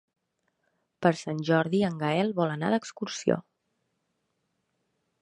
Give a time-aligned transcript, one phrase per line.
[1.07, 3.41] Per Sant Jordi en Gaël vol anar d'excursió.